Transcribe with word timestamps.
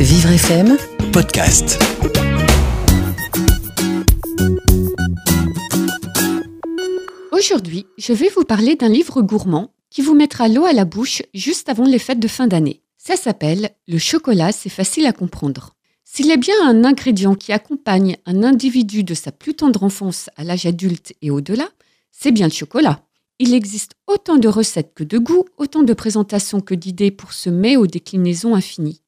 Vivre 0.00 0.30
FM 0.30 0.76
podcast. 1.12 1.76
Aujourd'hui, 7.32 7.86
je 7.98 8.12
vais 8.12 8.28
vous 8.28 8.44
parler 8.44 8.76
d'un 8.76 8.88
livre 8.88 9.22
gourmand 9.22 9.72
qui 9.90 10.02
vous 10.02 10.14
mettra 10.14 10.46
l'eau 10.46 10.66
à 10.66 10.72
la 10.72 10.84
bouche 10.84 11.22
juste 11.34 11.68
avant 11.68 11.84
les 11.84 11.98
fêtes 11.98 12.20
de 12.20 12.28
fin 12.28 12.46
d'année. 12.46 12.80
Ça 12.96 13.16
s'appelle 13.16 13.70
Le 13.88 13.98
chocolat, 13.98 14.52
c'est 14.52 14.68
facile 14.68 15.04
à 15.04 15.12
comprendre. 15.12 15.74
S'il 16.04 16.30
est 16.30 16.36
bien 16.36 16.54
un 16.64 16.84
ingrédient 16.84 17.34
qui 17.34 17.52
accompagne 17.52 18.18
un 18.24 18.44
individu 18.44 19.02
de 19.02 19.14
sa 19.14 19.32
plus 19.32 19.54
tendre 19.54 19.82
enfance 19.82 20.30
à 20.36 20.44
l'âge 20.44 20.66
adulte 20.66 21.12
et 21.22 21.32
au-delà, 21.32 21.68
c'est 22.12 22.30
bien 22.30 22.46
le 22.46 22.52
chocolat. 22.52 23.02
Il 23.40 23.52
existe 23.52 23.92
autant 24.06 24.36
de 24.36 24.46
recettes 24.46 24.94
que 24.94 25.02
de 25.02 25.18
goûts, 25.18 25.46
autant 25.56 25.82
de 25.82 25.92
présentations 25.92 26.60
que 26.60 26.74
d'idées 26.74 27.10
pour 27.10 27.32
ce 27.32 27.50
mets 27.50 27.76
aux 27.76 27.88
déclinaisons 27.88 28.54
infinies. 28.54 29.02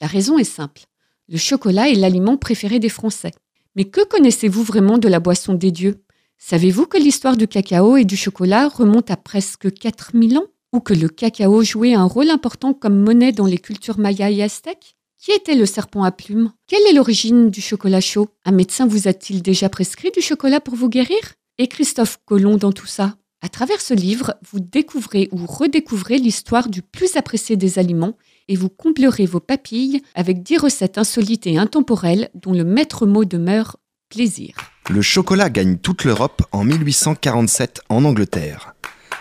La 0.00 0.06
raison 0.06 0.38
est 0.38 0.44
simple. 0.44 0.82
Le 1.28 1.38
chocolat 1.38 1.88
est 1.88 1.94
l'aliment 1.94 2.36
préféré 2.36 2.78
des 2.78 2.88
Français. 2.88 3.32
Mais 3.74 3.84
que 3.84 4.04
connaissez-vous 4.04 4.62
vraiment 4.62 4.98
de 4.98 5.08
la 5.08 5.20
boisson 5.20 5.54
des 5.54 5.72
dieux? 5.72 6.04
Savez-vous 6.38 6.86
que 6.86 6.98
l'histoire 6.98 7.36
du 7.36 7.48
cacao 7.48 7.96
et 7.96 8.04
du 8.04 8.16
chocolat 8.16 8.68
remonte 8.68 9.10
à 9.10 9.16
presque 9.16 9.72
4000 9.72 10.38
ans? 10.38 10.46
Ou 10.72 10.80
que 10.80 10.94
le 10.94 11.08
cacao 11.08 11.64
jouait 11.64 11.94
un 11.94 12.04
rôle 12.04 12.30
important 12.30 12.74
comme 12.74 13.02
monnaie 13.02 13.32
dans 13.32 13.46
les 13.46 13.58
cultures 13.58 13.98
mayas 13.98 14.30
et 14.30 14.42
aztèques? 14.42 14.96
Qui 15.18 15.32
était 15.32 15.56
le 15.56 15.66
serpent 15.66 16.04
à 16.04 16.12
plumes? 16.12 16.52
Quelle 16.68 16.86
est 16.88 16.92
l'origine 16.92 17.50
du 17.50 17.60
chocolat 17.60 18.00
chaud? 18.00 18.28
Un 18.44 18.52
médecin 18.52 18.86
vous 18.86 19.08
a-t-il 19.08 19.42
déjà 19.42 19.68
prescrit 19.68 20.12
du 20.12 20.20
chocolat 20.20 20.60
pour 20.60 20.76
vous 20.76 20.88
guérir? 20.88 21.18
Et 21.58 21.66
Christophe 21.66 22.20
Colomb 22.24 22.56
dans 22.56 22.70
tout 22.70 22.86
ça? 22.86 23.16
À 23.40 23.48
travers 23.48 23.80
ce 23.80 23.94
livre, 23.94 24.34
vous 24.50 24.58
découvrez 24.58 25.28
ou 25.30 25.46
redécouvrez 25.46 26.18
l'histoire 26.18 26.68
du 26.68 26.82
plus 26.82 27.16
apprécié 27.16 27.56
des 27.56 27.78
aliments 27.78 28.16
et 28.48 28.56
vous 28.56 28.68
comblerez 28.68 29.26
vos 29.26 29.38
papilles 29.38 30.02
avec 30.16 30.42
10 30.42 30.58
recettes 30.58 30.98
insolites 30.98 31.46
et 31.46 31.56
intemporelles 31.56 32.30
dont 32.34 32.52
le 32.52 32.64
maître 32.64 33.06
mot 33.06 33.24
demeure 33.24 33.76
plaisir. 34.08 34.56
Le 34.90 35.02
chocolat 35.02 35.50
gagne 35.50 35.76
toute 35.76 36.02
l'Europe 36.02 36.42
en 36.50 36.64
1847 36.64 37.82
en 37.88 38.04
Angleterre. 38.04 38.74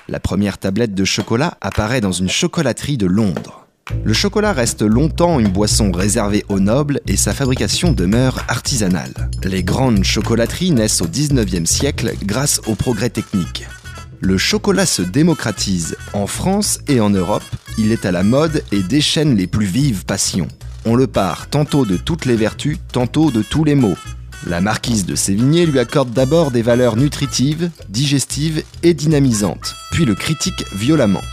La 0.08 0.20
première 0.20 0.58
tablette 0.58 0.96
de 0.96 1.06
chocolat 1.06 1.58
apparaît 1.62 2.02
dans 2.02 2.12
une 2.12 2.30
chocolaterie 2.30 2.98
de 2.98 3.06
Londres. 3.06 3.68
Le 4.04 4.14
chocolat 4.14 4.52
reste 4.52 4.82
longtemps 4.82 5.40
une 5.40 5.50
boisson 5.50 5.92
réservée 5.92 6.44
aux 6.50 6.60
nobles 6.60 7.02
et 7.08 7.18
sa 7.18 7.34
fabrication 7.34 7.92
demeure 7.92 8.44
artisanale. 8.48 9.30
Les 9.44 9.64
grandes 9.64 10.04
chocolateries 10.04 10.72
naissent 10.72 11.02
au 11.02 11.08
19e 11.08 11.66
siècle 11.66 12.14
grâce 12.24 12.62
au 12.68 12.76
progrès 12.76 13.10
technique. 13.10 13.66
Le 14.20 14.38
chocolat 14.38 14.88
se 14.88 15.04
démocratise 15.04 15.96
en 16.14 16.26
France 16.26 16.80
et 16.88 17.00
en 17.00 17.12
Europe, 17.12 17.44
il 17.78 17.92
est 17.92 18.06
à 18.06 18.12
la 18.12 18.24
mode 18.24 18.64
et 18.72 18.82
déchaîne 18.82 19.36
les 19.36 19.46
plus 19.46 19.68
vives 19.68 20.06
passions. 20.06 20.48
On 20.86 20.96
le 20.96 21.06
part 21.06 21.50
tantôt 21.50 21.86
de 21.86 21.98
toutes 21.98 22.26
les 22.26 22.36
vertus, 22.36 22.78
tantôt 22.92 23.30
de 23.30 23.44
tous 23.44 23.64
les 23.64 23.76
maux. 23.76 23.98
La 24.48 24.62
marquise 24.62 25.06
de 25.06 25.16
Sévigné 25.16 25.66
lui 25.66 25.78
accorde 25.78 26.12
d'abord 26.12 26.52
des 26.52 26.62
valeurs 26.62 26.96
nutritives, 26.96 27.70
digestives 27.90 28.64
et 28.82 28.94
dynamisantes, 28.94 29.76
puis 29.92 30.06
le 30.06 30.16
critique 30.16 30.66
violemment. 30.74 31.24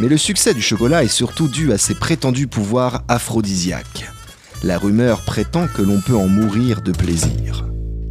Mais 0.00 0.08
le 0.08 0.16
succès 0.16 0.54
du 0.54 0.62
chocolat 0.62 1.02
est 1.02 1.08
surtout 1.08 1.48
dû 1.48 1.72
à 1.72 1.78
ses 1.78 1.94
prétendus 1.94 2.46
pouvoirs 2.46 3.02
aphrodisiaques. 3.08 4.10
La 4.62 4.78
rumeur 4.78 5.24
prétend 5.24 5.66
que 5.66 5.82
l'on 5.82 6.00
peut 6.00 6.16
en 6.16 6.28
mourir 6.28 6.82
de 6.82 6.92
plaisir. 6.92 7.67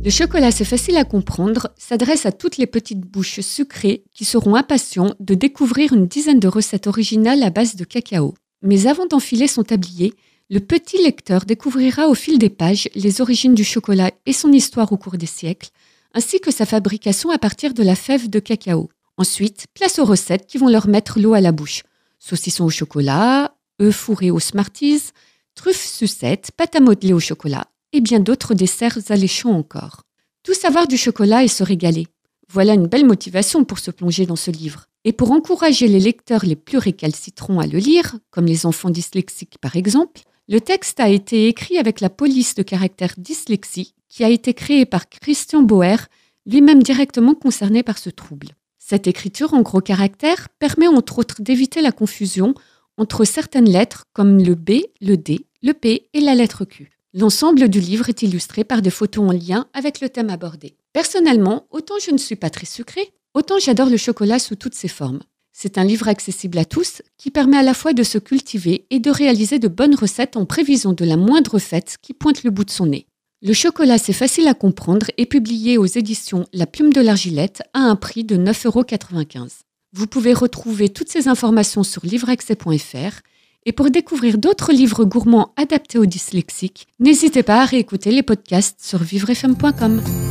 Le 0.08 0.12
chocolat, 0.12 0.52
c'est 0.52 0.64
facile 0.64 0.96
à 0.96 1.04
comprendre, 1.04 1.68
s'adresse 1.78 2.26
à 2.26 2.32
toutes 2.32 2.56
les 2.56 2.66
petites 2.66 3.02
bouches 3.02 3.42
sucrées 3.42 4.06
qui 4.14 4.24
seront 4.24 4.56
impatients 4.56 5.14
de 5.20 5.34
découvrir 5.34 5.92
une 5.92 6.08
dizaine 6.08 6.40
de 6.40 6.48
recettes 6.48 6.88
originales 6.88 7.44
à 7.44 7.50
base 7.50 7.76
de 7.76 7.84
cacao. 7.84 8.34
Mais 8.62 8.88
avant 8.88 9.06
d'enfiler 9.06 9.50
son 9.50 9.64
tablier, 9.64 10.14
le 10.50 10.62
petit 10.62 11.04
lecteur 11.04 11.44
découvrira 11.44 12.08
au 12.08 12.14
fil 12.14 12.40
des 12.40 12.48
pages 12.50 12.88
les 12.96 13.20
origines 13.20 13.54
du 13.54 13.66
chocolat 13.66 14.12
et 14.26 14.32
son 14.32 14.54
histoire 14.54 14.94
au 14.94 14.98
cours 14.98 15.18
des 15.18 15.26
siècles, 15.26 15.72
ainsi 16.14 16.40
que 16.40 16.52
sa 16.52 16.66
fabrication 16.66 17.30
à 17.30 17.38
partir 17.38 17.74
de 17.74 17.84
la 17.84 17.96
fève 17.96 18.30
de 18.30 18.40
cacao. 18.40 18.88
Ensuite, 19.18 19.66
place 19.74 20.00
aux 20.00 20.06
recettes 20.06 20.48
qui 20.48 20.58
vont 20.58 20.70
leur 20.70 20.88
mettre 20.88 21.20
l'eau 21.20 21.34
à 21.34 21.42
la 21.42 21.52
bouche. 21.52 21.84
Saucisson 22.18 22.64
au 22.64 22.70
chocolat, 22.70 23.58
œufs 23.82 23.94
fourrés 23.94 24.32
aux 24.32 24.40
Smarties, 24.40 25.12
truffes 25.54 25.86
sucettes, 25.86 26.52
pâte 26.56 26.78
à 26.78 26.80
modeler 26.80 27.12
au 27.12 27.20
chocolat 27.20 27.66
et 27.94 28.02
bien 28.02 28.20
d'autres 28.20 28.54
desserts 28.54 29.00
alléchants 29.10 29.54
encore. 29.54 30.04
Tout 30.48 30.54
savoir 30.54 30.88
du 30.88 30.96
chocolat 30.96 31.44
et 31.44 31.50
se 31.50 31.62
régaler. 31.62 32.08
Voilà 32.48 32.74
une 32.74 32.88
belle 32.88 33.06
motivation 33.06 33.66
pour 33.66 33.80
se 33.80 33.92
plonger 33.92 34.26
dans 34.26 34.38
ce 34.38 34.50
livre. 34.50 34.86
Et 35.04 35.12
pour 35.12 35.32
encourager 35.32 35.90
les 35.90 36.00
lecteurs 36.00 36.46
les 36.46 36.56
plus 36.56 36.78
récalcitrants 36.78 37.60
à 37.60 37.68
le 37.68 37.80
lire, 37.80 38.16
comme 38.32 38.46
les 38.46 38.66
enfants 38.66 38.90
dyslexiques 38.90 39.58
par 39.60 39.76
exemple, 39.76 40.22
le 40.48 40.62
texte 40.62 41.02
a 41.02 41.10
été 41.10 41.50
écrit 41.50 41.78
avec 41.78 42.00
la 42.00 42.10
police 42.10 42.56
de 42.56 42.64
caractère 42.64 43.14
dyslexie 43.18 43.94
qui 44.08 44.24
a 44.24 44.30
été 44.30 44.54
créée 44.54 44.86
par 44.86 45.10
Christian 45.10 45.64
Boer, 45.64 45.98
lui-même 46.46 46.82
directement 46.82 47.34
concerné 47.34 47.84
par 47.84 47.98
ce 47.98 48.10
trouble. 48.10 48.52
Cette 48.78 49.08
écriture 49.08 49.54
en 49.54 49.64
gros 49.64 49.82
caractères 49.82 50.48
permet 50.60 50.88
entre 50.88 51.20
autres 51.20 51.42
d'éviter 51.42 51.82
la 51.82 51.92
confusion 51.92 52.56
entre 52.96 53.26
certaines 53.26 53.70
lettres 53.70 54.06
comme 54.14 54.42
le 54.42 54.56
B, 54.56 54.84
le 55.02 55.18
D, 55.18 55.46
le 55.62 55.74
P 55.74 56.08
et 56.14 56.22
la 56.22 56.36
lettre 56.36 56.64
Q. 56.64 56.97
L'ensemble 57.20 57.68
du 57.68 57.80
livre 57.80 58.10
est 58.10 58.22
illustré 58.22 58.64
par 58.64 58.84
des 58.84 58.92
photos 58.92 59.28
en 59.28 59.32
lien 59.32 59.66
avec 59.74 60.02
le 60.02 60.10
thème 60.10 60.30
abordé. 60.30 60.76
Personnellement, 60.94 61.66
autant 61.72 61.96
je 62.00 62.12
ne 62.12 62.20
suis 62.20 62.36
pas 62.36 62.52
très 62.52 62.68
sucrée, 62.68 63.12
autant 63.34 63.58
j'adore 63.58 63.90
le 63.90 63.98
chocolat 63.98 64.38
sous 64.38 64.56
toutes 64.56 64.76
ses 64.76 64.88
formes. 64.88 65.22
C'est 65.52 65.80
un 65.80 65.84
livre 65.84 66.08
accessible 66.10 66.60
à 66.60 66.66
tous 66.66 67.02
qui 67.18 67.32
permet 67.32 67.58
à 67.58 67.64
la 67.64 67.74
fois 67.74 67.94
de 67.94 68.04
se 68.04 68.20
cultiver 68.20 68.86
et 68.92 69.00
de 69.00 69.10
réaliser 69.10 69.58
de 69.58 69.68
bonnes 69.68 69.96
recettes 69.96 70.38
en 70.38 70.46
prévision 70.46 70.94
de 70.94 71.06
la 71.06 71.18
moindre 71.18 71.58
fête 71.58 71.98
qui 72.04 72.14
pointe 72.14 72.44
le 72.44 72.52
bout 72.52 72.66
de 72.66 72.70
son 72.70 72.86
nez. 72.86 73.08
Le 73.42 73.54
chocolat, 73.54 73.98
c'est 73.98 74.14
facile 74.14 74.48
à 74.48 74.54
comprendre 74.54 75.08
et 75.18 75.26
publié 75.26 75.80
aux 75.80 75.88
éditions 75.88 76.46
La 76.54 76.68
Plume 76.68 76.94
de 76.94 77.02
l'Argilette 77.02 77.64
à 77.74 77.80
un 77.80 77.96
prix 77.96 78.26
de 78.26 78.38
9,95€. 78.38 79.62
Vous 79.92 80.06
pouvez 80.06 80.34
retrouver 80.36 80.90
toutes 80.90 81.10
ces 81.10 81.28
informations 81.28 81.82
sur 81.82 82.06
livreaccès.fr 82.06 83.22
et 83.66 83.72
pour 83.72 83.90
découvrir 83.90 84.38
d'autres 84.38 84.72
livres 84.72 85.04
gourmands 85.04 85.54
adaptés 85.58 85.98
aux 85.98 86.06
dyslexiques, 86.06 86.88
n'hésitez 87.00 87.44
pas 87.44 87.62
à 87.62 87.66
réécouter 87.66 88.12
les 88.12 88.24
podcasts 88.24 88.80
sur 88.82 89.04
vivrefm.com. 89.04 90.27